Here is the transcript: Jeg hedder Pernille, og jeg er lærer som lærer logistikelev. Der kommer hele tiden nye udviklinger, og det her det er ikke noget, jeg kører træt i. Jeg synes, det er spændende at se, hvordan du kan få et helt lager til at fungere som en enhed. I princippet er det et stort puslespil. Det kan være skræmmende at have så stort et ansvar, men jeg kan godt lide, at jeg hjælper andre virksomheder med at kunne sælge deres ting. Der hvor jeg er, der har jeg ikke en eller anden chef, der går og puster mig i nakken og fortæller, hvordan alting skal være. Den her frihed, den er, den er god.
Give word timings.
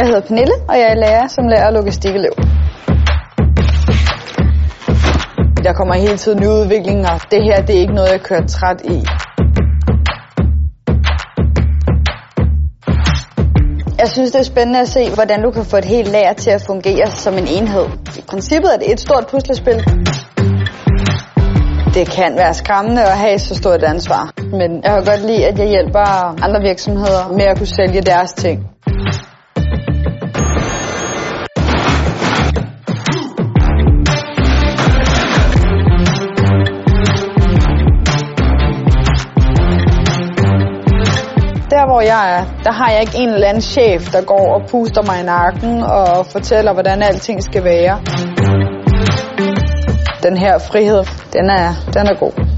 Jeg 0.00 0.08
hedder 0.08 0.20
Pernille, 0.20 0.54
og 0.68 0.74
jeg 0.78 0.88
er 0.90 0.94
lærer 0.94 1.26
som 1.26 1.44
lærer 1.48 1.70
logistikelev. 1.70 2.34
Der 5.64 5.72
kommer 5.72 5.94
hele 5.94 6.16
tiden 6.16 6.40
nye 6.42 6.48
udviklinger, 6.60 7.10
og 7.10 7.20
det 7.30 7.40
her 7.42 7.56
det 7.66 7.76
er 7.76 7.80
ikke 7.80 7.94
noget, 7.94 8.10
jeg 8.12 8.20
kører 8.20 8.46
træt 8.46 8.80
i. 8.84 8.98
Jeg 13.98 14.08
synes, 14.08 14.30
det 14.32 14.40
er 14.40 14.48
spændende 14.54 14.80
at 14.80 14.88
se, 14.88 15.02
hvordan 15.14 15.42
du 15.42 15.50
kan 15.50 15.64
få 15.64 15.76
et 15.76 15.84
helt 15.84 16.08
lager 16.08 16.32
til 16.32 16.50
at 16.50 16.62
fungere 16.66 17.06
som 17.10 17.34
en 17.34 17.46
enhed. 17.58 17.86
I 18.18 18.22
princippet 18.30 18.74
er 18.74 18.78
det 18.78 18.92
et 18.92 19.00
stort 19.00 19.26
puslespil. 19.30 19.78
Det 21.94 22.06
kan 22.18 22.32
være 22.36 22.54
skræmmende 22.54 23.02
at 23.02 23.16
have 23.18 23.38
så 23.38 23.54
stort 23.54 23.82
et 23.82 23.84
ansvar, 23.84 24.32
men 24.58 24.70
jeg 24.84 24.92
kan 24.96 25.04
godt 25.04 25.22
lide, 25.26 25.46
at 25.46 25.58
jeg 25.58 25.68
hjælper 25.68 26.06
andre 26.44 26.60
virksomheder 26.60 27.22
med 27.38 27.44
at 27.44 27.58
kunne 27.58 27.74
sælge 27.80 28.00
deres 28.02 28.32
ting. 28.32 28.58
Der 41.80 41.86
hvor 41.86 42.00
jeg 42.00 42.24
er, 42.36 42.44
der 42.64 42.72
har 42.72 42.90
jeg 42.90 43.00
ikke 43.00 43.18
en 43.18 43.28
eller 43.28 43.48
anden 43.48 43.62
chef, 43.62 44.10
der 44.12 44.22
går 44.24 44.54
og 44.54 44.60
puster 44.70 45.02
mig 45.02 45.20
i 45.20 45.24
nakken 45.24 45.82
og 45.82 46.26
fortæller, 46.26 46.72
hvordan 46.72 47.02
alting 47.02 47.42
skal 47.42 47.64
være. 47.64 48.00
Den 50.22 50.36
her 50.36 50.58
frihed, 50.58 51.04
den 51.32 51.50
er, 51.50 51.68
den 51.94 52.06
er 52.06 52.18
god. 52.18 52.49